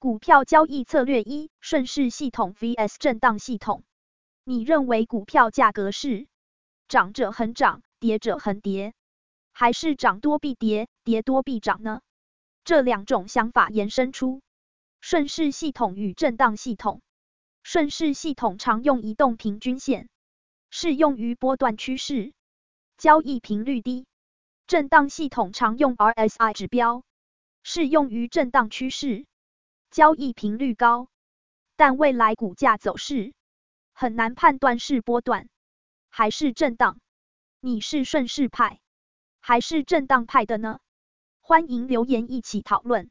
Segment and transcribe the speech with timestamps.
[0.00, 3.84] 股票交易策略一：顺势系统 vs 震荡系统。
[4.44, 6.26] 你认为股票价格是
[6.88, 8.94] 涨者恒涨，跌者恒跌，
[9.52, 12.00] 还是涨多必跌，跌多必涨呢？
[12.64, 14.40] 这两种想法延伸出
[15.02, 17.02] 顺势系统与震荡系统。
[17.62, 20.08] 顺势系统常用移动平均线，
[20.70, 22.32] 适用于波段趋势，
[22.96, 24.06] 交易频率低；
[24.66, 27.02] 震荡系统常用 RSI 指标，
[27.62, 29.26] 适用于震荡趋势。
[29.90, 31.08] 交易频率高，
[31.74, 33.34] 但未来股价走势
[33.92, 35.48] 很难判断是波段
[36.08, 37.00] 还是震荡。
[37.58, 38.80] 你是顺势派
[39.40, 40.78] 还是震荡派的呢？
[41.40, 43.10] 欢迎留言一起讨论。